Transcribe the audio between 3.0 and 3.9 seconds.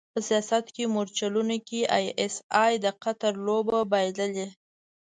قطر لوبه